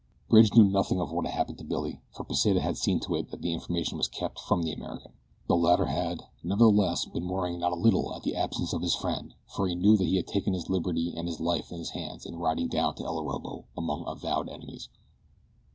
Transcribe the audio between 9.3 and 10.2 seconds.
for he knew that he